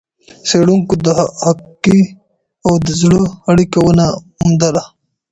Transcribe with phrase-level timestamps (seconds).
[0.47, 1.07] څېړونکو د
[1.43, 2.01] هګۍ
[2.65, 4.07] او زړه اړیکه ونه
[4.39, 4.83] موندله.